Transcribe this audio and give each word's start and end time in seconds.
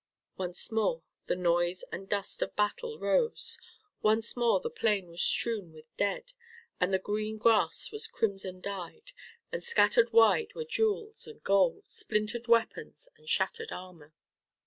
Once 0.35 0.71
more 0.71 1.03
the 1.27 1.35
noise 1.35 1.83
and 1.91 2.09
dust 2.09 2.41
of 2.41 2.55
battle 2.55 2.97
rose. 2.97 3.59
Once 4.01 4.35
more 4.35 4.59
the 4.59 4.71
plain 4.71 5.11
was 5.11 5.21
strewn 5.21 5.71
with 5.73 5.95
dead, 5.95 6.33
and 6.79 6.91
the 6.91 6.97
green 6.97 7.37
grass 7.37 7.91
was 7.91 8.07
crimson 8.07 8.59
dyed, 8.61 9.11
and 9.51 9.63
scattered 9.63 10.11
wide 10.11 10.55
were 10.55 10.65
jewels 10.65 11.27
and 11.27 11.43
gold, 11.43 11.83
splintered 11.85 12.47
weapons, 12.47 13.09
and 13.15 13.29
shattered 13.29 13.71
armor. 13.71 14.11